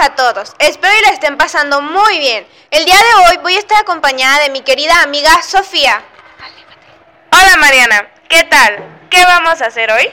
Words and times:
a 0.00 0.14
todos. 0.14 0.54
Espero 0.58 0.96
y 0.96 1.02
la 1.02 1.10
estén 1.10 1.36
pasando 1.36 1.82
muy 1.82 2.18
bien. 2.18 2.46
El 2.70 2.86
día 2.86 2.96
de 2.96 3.14
hoy 3.26 3.36
voy 3.42 3.56
a 3.56 3.58
estar 3.58 3.78
acompañada 3.78 4.40
de 4.40 4.50
mi 4.50 4.62
querida 4.62 5.02
amiga 5.02 5.42
Sofía. 5.42 6.02
Hola 7.30 7.56
Mariana, 7.58 8.10
¿qué 8.28 8.44
tal? 8.44 8.82
¿Qué 9.10 9.22
vamos 9.24 9.60
a 9.60 9.66
hacer 9.66 9.90
hoy? 9.90 10.10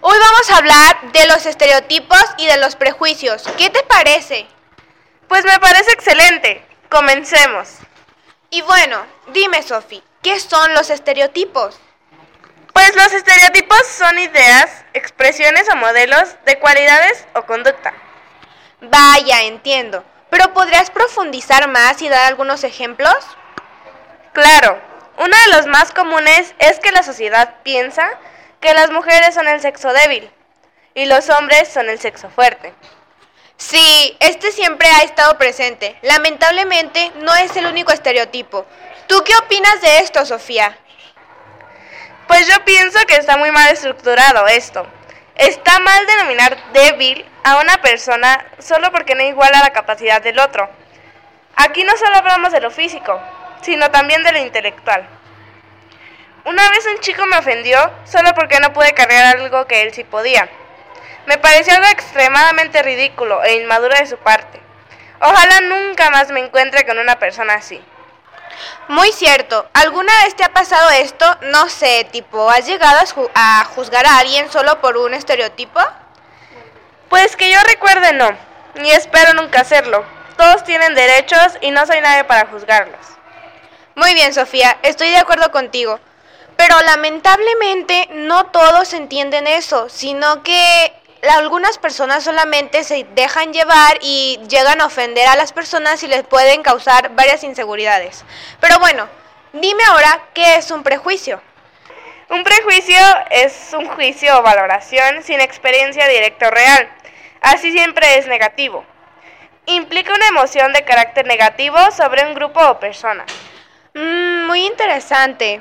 Hoy 0.00 0.16
vamos 0.16 0.50
a 0.50 0.56
hablar 0.58 1.12
de 1.12 1.26
los 1.26 1.44
estereotipos 1.44 2.24
y 2.38 2.46
de 2.46 2.56
los 2.58 2.76
prejuicios. 2.76 3.42
¿Qué 3.58 3.68
te 3.68 3.82
parece? 3.82 4.46
Pues 5.26 5.44
me 5.44 5.58
parece 5.58 5.90
excelente. 5.90 6.64
Comencemos. 6.88 7.68
Y 8.50 8.62
bueno, 8.62 9.04
dime 9.32 9.64
Sofía, 9.64 10.02
¿qué 10.22 10.38
son 10.38 10.72
los 10.74 10.88
estereotipos? 10.88 11.80
Pues 12.72 12.94
los 12.94 13.12
estereotipos 13.12 13.86
son 13.98 14.18
ideas, 14.20 14.84
expresiones 14.92 15.68
o 15.72 15.76
modelos 15.76 16.28
de 16.44 16.60
cualidades 16.60 17.26
o 17.34 17.42
conducta. 17.42 17.92
Vaya, 18.80 19.42
entiendo. 19.42 20.04
Pero 20.30 20.52
¿podrías 20.52 20.90
profundizar 20.90 21.68
más 21.68 22.02
y 22.02 22.08
dar 22.08 22.26
algunos 22.26 22.64
ejemplos? 22.64 23.16
Claro. 24.32 24.80
Uno 25.18 25.34
de 25.46 25.56
los 25.56 25.66
más 25.66 25.92
comunes 25.92 26.54
es 26.58 26.78
que 26.78 26.92
la 26.92 27.02
sociedad 27.02 27.54
piensa 27.62 28.08
que 28.60 28.74
las 28.74 28.90
mujeres 28.90 29.34
son 29.34 29.48
el 29.48 29.60
sexo 29.60 29.92
débil 29.92 30.30
y 30.94 31.06
los 31.06 31.30
hombres 31.30 31.68
son 31.68 31.88
el 31.88 31.98
sexo 31.98 32.28
fuerte. 32.28 32.74
Sí, 33.56 34.14
este 34.20 34.52
siempre 34.52 34.88
ha 34.88 35.02
estado 35.02 35.38
presente. 35.38 35.98
Lamentablemente 36.02 37.12
no 37.16 37.34
es 37.34 37.56
el 37.56 37.66
único 37.66 37.92
estereotipo. 37.92 38.66
¿Tú 39.06 39.22
qué 39.24 39.34
opinas 39.36 39.80
de 39.80 39.98
esto, 40.00 40.26
Sofía? 40.26 40.76
Pues 42.26 42.46
yo 42.48 42.64
pienso 42.64 42.98
que 43.06 43.14
está 43.14 43.38
muy 43.38 43.50
mal 43.52 43.72
estructurado 43.72 44.46
esto. 44.48 44.86
Está 45.36 45.78
mal 45.80 46.06
denominar 46.06 46.56
débil 46.72 47.24
a 47.44 47.60
una 47.60 47.76
persona 47.82 48.42
solo 48.58 48.90
porque 48.90 49.14
no 49.14 49.22
iguala 49.22 49.60
la 49.60 49.70
capacidad 49.70 50.22
del 50.22 50.38
otro. 50.38 50.70
Aquí 51.56 51.84
no 51.84 51.94
solo 51.98 52.16
hablamos 52.16 52.52
de 52.52 52.60
lo 52.60 52.70
físico, 52.70 53.20
sino 53.60 53.90
también 53.90 54.22
de 54.22 54.32
lo 54.32 54.38
intelectual. 54.38 55.06
Una 56.44 56.70
vez 56.70 56.86
un 56.86 57.00
chico 57.00 57.26
me 57.26 57.36
ofendió 57.36 57.78
solo 58.04 58.32
porque 58.34 58.60
no 58.60 58.72
pude 58.72 58.94
cargar 58.94 59.36
algo 59.36 59.66
que 59.66 59.82
él 59.82 59.92
sí 59.92 60.04
podía. 60.04 60.48
Me 61.26 61.36
pareció 61.36 61.74
algo 61.74 61.88
extremadamente 61.88 62.82
ridículo 62.82 63.44
e 63.44 63.56
inmaduro 63.56 63.94
de 63.94 64.06
su 64.06 64.16
parte. 64.16 64.58
Ojalá 65.20 65.60
nunca 65.60 66.08
más 66.10 66.30
me 66.30 66.40
encuentre 66.40 66.86
con 66.86 66.98
una 66.98 67.18
persona 67.18 67.54
así. 67.54 67.82
Muy 68.88 69.12
cierto. 69.12 69.68
¿Alguna 69.72 70.12
vez 70.24 70.34
te 70.36 70.44
ha 70.44 70.52
pasado 70.52 70.90
esto? 70.90 71.26
No 71.42 71.68
sé, 71.68 72.06
tipo, 72.10 72.50
¿has 72.50 72.66
llegado 72.66 73.00
a, 73.34 73.64
juzgar 73.74 74.06
a 74.06 74.18
alguien 74.18 74.50
solo 74.50 74.80
por 74.80 74.96
un 74.96 75.14
estereotipo? 75.14 75.80
Pues 77.08 77.36
que 77.36 77.50
yo 77.50 77.58
recuerde 77.64 78.12
no, 78.12 78.30
y 78.82 78.90
espero 78.90 79.34
nunca 79.34 79.60
hacerlo. 79.60 80.04
Todos 80.36 80.64
tienen 80.64 80.94
derechos 80.94 81.58
y 81.60 81.70
no 81.70 81.86
soy 81.86 82.00
nadie 82.00 82.24
para 82.24 82.46
juzgarlos. 82.46 83.06
Muy 83.94 84.14
bien, 84.14 84.34
Sofía, 84.34 84.78
estoy 84.82 85.08
de 85.10 85.18
acuerdo 85.18 85.50
contigo. 85.50 85.98
Pero 86.56 86.80
lamentablemente 86.82 88.08
no 88.12 88.46
todos 88.46 88.92
entienden 88.92 89.46
eso, 89.46 89.88
sino 89.88 90.42
que 90.42 90.92
algunas 91.22 91.78
personas 91.78 92.24
solamente 92.24 92.84
se 92.84 93.06
dejan 93.14 93.52
llevar 93.52 93.98
y 94.00 94.38
llegan 94.48 94.80
a 94.80 94.86
ofender 94.86 95.26
a 95.28 95.36
las 95.36 95.52
personas 95.52 96.02
y 96.02 96.08
les 96.08 96.22
pueden 96.24 96.62
causar 96.62 97.14
varias 97.14 97.44
inseguridades. 97.44 98.24
Pero 98.60 98.78
bueno, 98.78 99.08
dime 99.52 99.82
ahora 99.84 100.20
qué 100.34 100.56
es 100.56 100.70
un 100.70 100.82
prejuicio. 100.82 101.40
Un 102.28 102.42
prejuicio 102.42 102.98
es 103.30 103.72
un 103.72 103.86
juicio 103.86 104.38
o 104.38 104.42
valoración 104.42 105.22
sin 105.22 105.40
experiencia 105.40 106.08
directa 106.08 106.48
o 106.48 106.50
real. 106.50 106.88
Así 107.40 107.70
siempre 107.70 108.18
es 108.18 108.26
negativo. 108.26 108.84
Implica 109.66 110.12
una 110.12 110.28
emoción 110.28 110.72
de 110.72 110.84
carácter 110.84 111.26
negativo 111.26 111.78
sobre 111.92 112.26
un 112.26 112.34
grupo 112.34 112.60
o 112.60 112.80
persona. 112.80 113.24
Mm, 113.94 114.46
muy 114.46 114.66
interesante. 114.66 115.60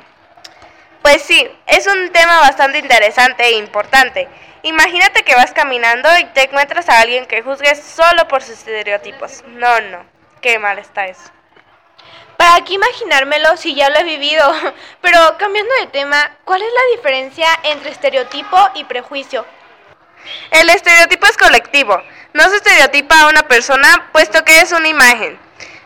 Pues 1.06 1.22
sí, 1.22 1.48
es 1.68 1.86
un 1.86 2.10
tema 2.10 2.40
bastante 2.40 2.80
interesante 2.80 3.44
e 3.44 3.58
importante 3.58 4.28
Imagínate 4.64 5.22
que 5.22 5.36
vas 5.36 5.52
caminando 5.52 6.10
y 6.18 6.26
te 6.34 6.46
encuentras 6.46 6.90
a 6.90 7.00
alguien 7.00 7.28
que 7.28 7.44
juzgue 7.44 7.76
solo 7.76 8.28
por 8.28 8.42
sus 8.42 8.54
estereotipos. 8.54 9.44
No, 9.50 9.82
no, 9.82 10.04
qué 10.42 10.58
mal 10.58 10.80
está 10.80 11.06
eso. 11.06 11.30
¿Para 12.38 12.66
qué 12.66 12.74
imaginármelo 12.74 13.56
si 13.56 13.76
ya 13.76 13.92
lo 13.92 13.98
he 13.98 14.04
vivido? 14.04 14.52
Pero 15.02 15.20
cambiando 15.38 15.72
de 15.82 15.86
tema, 15.86 16.38
¿cuál 16.44 16.64
es 16.64 16.74
la 16.74 16.96
diferencia 16.96 17.50
entre 17.66 17.92
estereotipo 17.92 18.58
y 18.74 18.86
prejuicio? 18.86 19.46
El 20.50 20.72
estereotipo 20.72 21.28
es 21.28 21.38
colectivo. 21.38 22.02
No 22.34 22.50
se 22.50 22.56
estereotipa 22.56 23.22
a 23.22 23.30
una 23.30 23.44
persona 23.44 24.10
puesto 24.12 24.44
que 24.44 24.60
es 24.62 24.72
una 24.72 24.88
imagen 24.88 25.38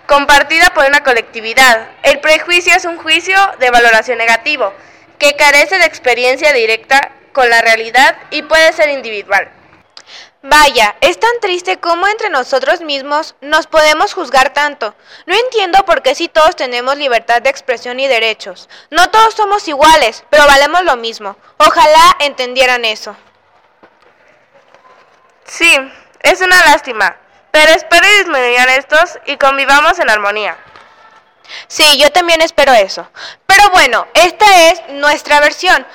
compartida 0.06 0.70
por 0.74 0.86
una 0.86 1.04
colectividad. 1.04 1.90
El 2.04 2.22
prejuicio 2.22 2.74
es 2.74 2.86
un 2.86 2.98
juicio 2.98 3.38
de 3.60 3.70
valoración 3.70 4.18
negativo 4.18 4.74
que 5.20 5.36
carece 5.36 5.78
de 5.78 5.86
experiencia 5.86 6.54
directa 6.54 7.12
con 7.34 7.50
la 7.50 7.62
realidad 7.62 8.18
y 8.32 8.42
puede 8.42 8.74
ser 8.74 8.90
individual. 8.90 9.52
Vaya, 10.42 10.96
es 11.02 11.20
tan 11.20 11.38
triste 11.42 11.78
como 11.82 12.08
entre 12.08 12.30
nosotros 12.30 12.80
mismos 12.80 13.36
nos 13.42 13.68
podemos 13.68 14.14
juzgar 14.14 14.54
tanto. 14.54 14.96
No 15.26 15.36
entiendo 15.36 15.84
por 15.84 16.02
qué 16.02 16.16
si 16.16 16.30
todos 16.30 16.56
tenemos 16.56 16.98
libertad 16.98 17.42
de 17.42 17.50
expresión 17.50 18.00
y 18.00 18.08
derechos. 18.08 18.70
No 18.90 19.10
todos 19.10 19.34
somos 19.34 19.68
iguales, 19.68 20.24
pero 20.30 20.48
valemos 20.48 20.84
lo 20.86 20.96
mismo. 20.96 21.36
Ojalá 21.58 22.16
entendieran 22.20 22.86
eso. 22.86 23.18
Sí, 25.44 25.76
es 26.22 26.40
una 26.40 26.64
lástima, 26.68 27.18
pero 27.52 27.74
espero 27.74 28.08
disminuyan 28.20 28.70
estos 28.70 29.20
y 29.26 29.36
convivamos 29.36 30.00
en 30.00 30.10
armonía. 30.10 30.58
Sí, 31.68 31.98
yo 31.98 32.12
también 32.12 32.42
espero 32.42 32.74
eso. 32.74 33.08
Pero 33.46 33.70
bueno, 33.72 34.08
esta 34.14 34.70
es 34.70 34.82
nuestra 34.90 35.40
versión. 35.40 35.86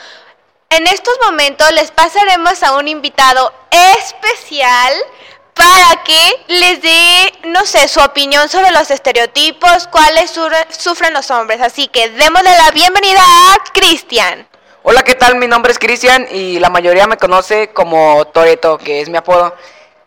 En 0.71 0.87
estos 0.87 1.15
momentos 1.25 1.71
les 1.73 1.91
pasaremos 1.91 2.63
a 2.63 2.77
un 2.77 2.89
invitado 2.89 3.53
especial 3.71 4.93
para 5.55 6.03
que 6.03 6.45
les 6.49 6.83
dé, 6.83 7.33
no 7.45 7.65
sé, 7.65 7.87
su 7.87 8.01
opinión 8.01 8.49
sobre 8.49 8.73
los 8.73 8.91
estereotipos, 8.91 9.87
cuáles 9.87 10.31
sufren 10.31 11.13
los 11.13 11.31
hombres. 11.31 11.61
Así 11.61 11.87
que 11.89 12.09
démosle 12.11 12.51
la 12.57 12.71
bienvenida 12.73 13.21
a 13.21 13.57
Cristian. 13.73 14.49
Hola, 14.83 15.03
¿qué 15.05 15.15
tal? 15.15 15.37
Mi 15.37 15.47
nombre 15.47 15.73
es 15.73 15.79
Cristian 15.79 16.27
y 16.31 16.59
la 16.59 16.71
mayoría 16.71 17.07
me 17.07 17.17
conoce 17.17 17.69
como 17.69 18.27
Toreto, 18.27 18.77
que 18.77 19.01
es 19.01 19.09
mi 19.09 19.17
apodo. 19.17 19.55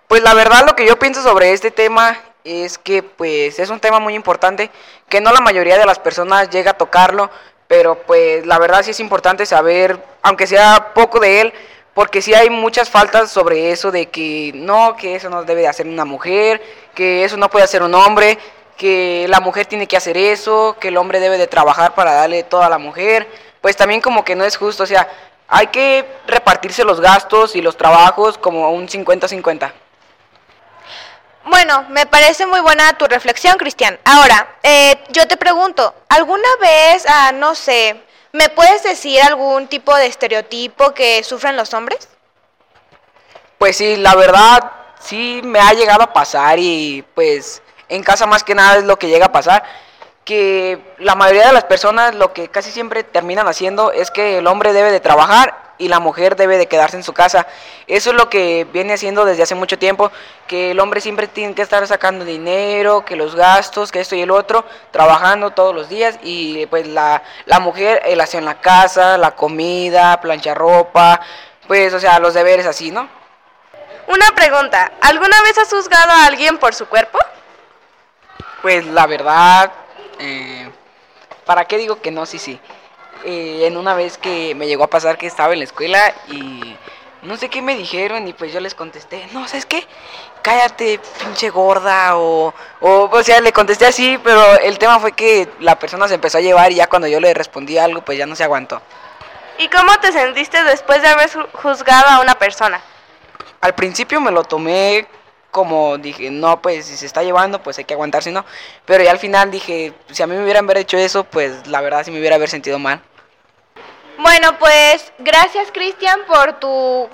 Pues 0.07 0.21
la 0.21 0.33
verdad 0.33 0.65
lo 0.67 0.75
que 0.75 0.85
yo 0.85 0.99
pienso 0.99 1.23
sobre 1.23 1.53
este 1.53 1.71
tema 1.71 2.19
es 2.47 2.77
que 2.77 3.03
pues 3.03 3.59
es 3.59 3.69
un 3.69 3.79
tema 3.79 3.99
muy 3.99 4.15
importante 4.15 4.71
que 5.09 5.21
no 5.21 5.31
la 5.31 5.41
mayoría 5.41 5.77
de 5.77 5.85
las 5.85 5.99
personas 5.99 6.49
llega 6.49 6.71
a 6.71 6.77
tocarlo, 6.77 7.29
pero 7.67 7.95
pues 7.95 8.45
la 8.45 8.57
verdad 8.57 8.83
sí 8.83 8.91
es 8.91 8.99
importante 8.99 9.45
saber, 9.45 10.01
aunque 10.21 10.47
sea 10.47 10.93
poco 10.93 11.19
de 11.19 11.41
él, 11.41 11.53
porque 11.93 12.21
sí 12.21 12.33
hay 12.33 12.49
muchas 12.49 12.89
faltas 12.89 13.31
sobre 13.31 13.71
eso 13.71 13.91
de 13.91 14.07
que 14.07 14.51
no, 14.55 14.95
que 14.95 15.15
eso 15.15 15.29
no 15.29 15.43
debe 15.43 15.61
de 15.61 15.67
hacer 15.67 15.87
una 15.87 16.05
mujer, 16.05 16.61
que 16.95 17.23
eso 17.23 17.37
no 17.37 17.49
puede 17.49 17.65
hacer 17.65 17.83
un 17.83 17.95
hombre, 17.95 18.37
que 18.77 19.25
la 19.27 19.39
mujer 19.39 19.65
tiene 19.65 19.87
que 19.87 19.97
hacer 19.97 20.15
eso, 20.15 20.77
que 20.79 20.89
el 20.89 20.97
hombre 20.97 21.19
debe 21.19 21.37
de 21.37 21.47
trabajar 21.47 21.95
para 21.95 22.13
darle 22.13 22.43
todo 22.43 22.61
a 22.63 22.69
la 22.69 22.77
mujer, 22.77 23.27
pues 23.61 23.75
también 23.75 23.99
como 23.99 24.23
que 24.23 24.35
no 24.35 24.45
es 24.45 24.55
justo, 24.55 24.83
o 24.83 24.85
sea, 24.85 25.09
hay 25.47 25.67
que 25.67 26.05
repartirse 26.27 26.83
los 26.83 27.01
gastos 27.01 27.55
y 27.55 27.61
los 27.61 27.77
trabajos 27.77 28.37
como 28.37 28.71
un 28.71 28.87
50-50. 28.87 29.71
Bueno, 31.49 31.85
me 31.89 32.05
parece 32.05 32.45
muy 32.45 32.59
buena 32.59 32.97
tu 32.97 33.05
reflexión, 33.05 33.57
Cristian. 33.57 33.97
Ahora, 34.03 34.55
eh, 34.63 35.01
yo 35.09 35.27
te 35.29 35.37
pregunto, 35.37 35.95
¿alguna 36.09 36.49
vez, 36.59 37.05
ah, 37.07 37.31
no 37.33 37.55
sé, 37.55 38.03
me 38.33 38.49
puedes 38.49 38.83
decir 38.83 39.21
algún 39.21 39.67
tipo 39.67 39.95
de 39.95 40.07
estereotipo 40.07 40.93
que 40.93 41.23
sufren 41.23 41.55
los 41.55 41.73
hombres? 41.73 42.09
Pues 43.57 43.77
sí, 43.77 43.95
la 43.95 44.13
verdad, 44.15 44.71
sí 44.99 45.39
me 45.41 45.59
ha 45.59 45.71
llegado 45.71 46.03
a 46.03 46.11
pasar 46.11 46.59
y 46.59 47.05
pues 47.15 47.61
en 47.87 48.03
casa 48.03 48.25
más 48.25 48.43
que 48.43 48.53
nada 48.53 48.79
es 48.79 48.83
lo 48.83 48.99
que 48.99 49.07
llega 49.07 49.27
a 49.27 49.31
pasar, 49.31 49.63
que 50.25 50.95
la 50.97 51.15
mayoría 51.15 51.47
de 51.47 51.53
las 51.53 51.63
personas 51.63 52.13
lo 52.13 52.33
que 52.33 52.49
casi 52.49 52.71
siempre 52.71 53.03
terminan 53.03 53.47
haciendo 53.47 53.93
es 53.93 54.11
que 54.11 54.39
el 54.39 54.47
hombre 54.47 54.73
debe 54.73 54.91
de 54.91 54.99
trabajar 54.99 55.66
y 55.77 55.87
la 55.87 55.99
mujer 55.99 56.35
debe 56.35 56.57
de 56.57 56.67
quedarse 56.67 56.97
en 56.97 57.03
su 57.03 57.13
casa. 57.13 57.47
Eso 57.87 58.11
es 58.11 58.15
lo 58.15 58.29
que 58.29 58.65
viene 58.71 58.93
haciendo 58.93 59.25
desde 59.25 59.43
hace 59.43 59.55
mucho 59.55 59.77
tiempo, 59.77 60.11
que 60.47 60.71
el 60.71 60.79
hombre 60.79 61.01
siempre 61.01 61.27
tiene 61.27 61.53
que 61.53 61.61
estar 61.61 61.85
sacando 61.87 62.25
dinero, 62.25 63.05
que 63.05 63.15
los 63.15 63.35
gastos, 63.35 63.91
que 63.91 63.99
esto 63.99 64.15
y 64.15 64.21
el 64.21 64.31
otro, 64.31 64.65
trabajando 64.91 65.51
todos 65.51 65.73
los 65.73 65.89
días 65.89 66.19
y 66.23 66.65
pues 66.67 66.87
la, 66.87 67.23
la 67.45 67.59
mujer, 67.59 68.01
el 68.05 68.19
hace 68.21 68.37
en 68.37 68.45
la 68.45 68.59
casa, 68.59 69.17
la 69.17 69.35
comida, 69.35 70.19
plancha 70.21 70.53
ropa, 70.53 71.21
pues 71.67 71.93
o 71.93 71.99
sea, 71.99 72.19
los 72.19 72.33
deberes 72.33 72.65
así, 72.65 72.91
¿no? 72.91 73.09
Una 74.07 74.31
pregunta, 74.33 74.93
¿alguna 75.01 75.41
vez 75.41 75.57
has 75.57 75.69
juzgado 75.69 76.11
a 76.11 76.25
alguien 76.25 76.57
por 76.57 76.73
su 76.73 76.87
cuerpo? 76.87 77.19
Pues 78.61 78.85
la 78.85 79.05
verdad, 79.05 79.71
eh, 80.19 80.71
¿para 81.45 81.65
qué 81.65 81.77
digo 81.77 82.01
que 82.01 82.09
no? 82.09 82.25
Sí, 82.25 82.39
sí. 82.39 82.59
Eh, 83.25 83.65
en 83.67 83.77
una 83.77 83.93
vez 83.93 84.17
que 84.17 84.53
me 84.55 84.67
llegó 84.67 84.83
a 84.83 84.89
pasar 84.89 85.17
que 85.17 85.27
estaba 85.27 85.53
en 85.53 85.59
la 85.59 85.65
escuela 85.65 86.13
y 86.29 86.75
no 87.23 87.35
sé 87.35 87.49
qué 87.49 87.61
me 87.61 87.75
dijeron 87.75 88.27
y 88.27 88.33
pues 88.33 88.53
yo 88.53 88.59
les 88.59 88.75
contesté, 88.75 89.27
no, 89.33 89.47
¿sabes 89.47 89.65
qué? 89.65 89.85
Cállate, 90.41 90.99
pinche 91.19 91.49
gorda, 91.49 92.15
o, 92.17 92.53
o, 92.79 93.09
o 93.11 93.23
sea, 93.23 93.41
le 93.41 93.51
contesté 93.51 93.85
así, 93.85 94.17
pero 94.23 94.41
el 94.59 94.77
tema 94.77 94.99
fue 94.99 95.11
que 95.11 95.49
la 95.59 95.77
persona 95.77 96.07
se 96.07 96.13
empezó 96.15 96.37
a 96.37 96.41
llevar 96.41 96.71
y 96.71 96.75
ya 96.75 96.87
cuando 96.87 97.07
yo 97.07 97.19
le 97.19 97.33
respondí 97.33 97.77
algo, 97.77 98.01
pues 98.01 98.17
ya 98.17 98.25
no 98.25 98.35
se 98.35 98.43
aguantó. 98.43 98.81
¿Y 99.57 99.67
cómo 99.67 99.97
te 99.99 100.11
sentiste 100.11 100.63
después 100.63 101.01
de 101.01 101.07
haber 101.07 101.29
ju- 101.29 101.47
juzgado 101.53 102.07
a 102.09 102.21
una 102.21 102.35
persona? 102.35 102.79
Al 103.59 103.73
principio 103.73 104.21
me 104.21 104.31
lo 104.31 104.43
tomé 104.43 105.07
como 105.51 105.97
dije, 105.97 106.29
no, 106.29 106.61
pues 106.61 106.85
si 106.85 106.97
se 106.97 107.05
está 107.05 107.23
llevando, 107.23 107.61
pues 107.63 107.77
hay 107.77 107.85
que 107.85 107.93
aguantarse, 107.93 108.31
¿no? 108.31 108.45
Pero 108.85 109.03
ya 109.03 109.11
al 109.11 109.19
final 109.19 109.51
dije, 109.51 109.93
si 110.11 110.23
a 110.23 110.27
mí 110.27 110.35
me 110.35 110.43
hubieran 110.43 110.69
hecho 110.77 110.97
eso, 110.97 111.23
pues 111.23 111.67
la 111.67 111.81
verdad 111.81 112.03
sí 112.03 112.11
me 112.11 112.19
hubiera 112.19 112.35
haber 112.35 112.49
sentido 112.49 112.79
mal. 112.79 113.01
Bueno, 114.17 114.57
pues 114.59 115.11
gracias 115.19 115.71
Cristian 115.71 116.19
por 116.27 116.59
tu 116.59 117.09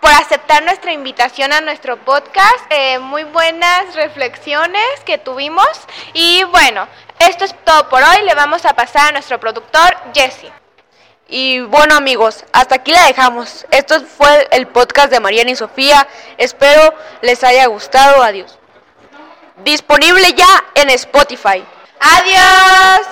por 0.00 0.10
aceptar 0.10 0.62
nuestra 0.62 0.92
invitación 0.92 1.52
a 1.52 1.60
nuestro 1.60 1.96
podcast. 1.96 2.64
Eh, 2.70 2.98
muy 2.98 3.24
buenas 3.24 3.94
reflexiones 3.94 5.00
que 5.04 5.18
tuvimos. 5.18 5.68
Y 6.12 6.44
bueno, 6.44 6.86
esto 7.18 7.44
es 7.44 7.54
todo 7.64 7.88
por 7.88 8.02
hoy. 8.02 8.22
Le 8.24 8.34
vamos 8.34 8.64
a 8.66 8.74
pasar 8.74 9.08
a 9.08 9.12
nuestro 9.12 9.40
productor 9.40 9.96
Jesse. 10.14 10.52
Y 11.28 11.60
bueno 11.60 11.96
amigos, 11.96 12.44
hasta 12.52 12.76
aquí 12.76 12.92
la 12.92 13.06
dejamos. 13.06 13.66
Esto 13.72 14.00
fue 14.00 14.46
el 14.52 14.68
podcast 14.68 15.10
de 15.10 15.18
Mariana 15.18 15.50
y 15.50 15.56
Sofía. 15.56 16.06
Espero 16.38 16.94
les 17.20 17.42
haya 17.42 17.66
gustado. 17.66 18.22
Adiós. 18.22 18.58
Disponible 19.64 20.32
ya 20.34 20.64
en 20.74 20.90
Spotify. 20.90 21.64
Adiós. 21.98 23.00